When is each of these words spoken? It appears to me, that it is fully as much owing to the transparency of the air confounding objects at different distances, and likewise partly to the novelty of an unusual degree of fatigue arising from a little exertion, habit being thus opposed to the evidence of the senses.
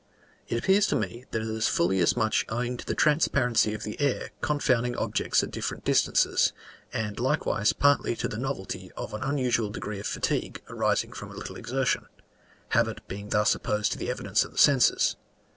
It 0.47 0.57
appears 0.57 0.87
to 0.87 0.95
me, 0.95 1.25
that 1.29 1.43
it 1.43 1.47
is 1.47 1.67
fully 1.67 1.99
as 1.99 2.17
much 2.17 2.43
owing 2.49 2.75
to 2.75 2.83
the 2.87 2.95
transparency 2.95 3.75
of 3.75 3.83
the 3.83 4.01
air 4.01 4.31
confounding 4.41 4.97
objects 4.97 5.43
at 5.43 5.51
different 5.51 5.85
distances, 5.85 6.53
and 6.91 7.19
likewise 7.19 7.71
partly 7.71 8.15
to 8.15 8.27
the 8.27 8.39
novelty 8.39 8.91
of 8.97 9.13
an 9.13 9.21
unusual 9.21 9.69
degree 9.69 9.99
of 9.99 10.07
fatigue 10.07 10.63
arising 10.69 11.13
from 11.13 11.29
a 11.29 11.35
little 11.35 11.55
exertion, 11.55 12.07
habit 12.69 13.07
being 13.07 13.29
thus 13.29 13.53
opposed 13.53 13.91
to 13.91 13.99
the 13.99 14.09
evidence 14.09 14.43
of 14.43 14.51
the 14.51 14.57
senses. 14.57 15.17